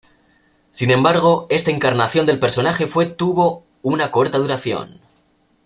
[0.71, 4.99] Sin embargo, esta encarnación del personaje fue tuvo una corta duración.